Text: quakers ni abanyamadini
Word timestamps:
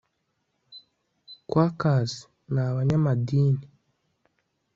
quakers 1.51 2.11
ni 2.53 2.59
abanyamadini 2.67 3.63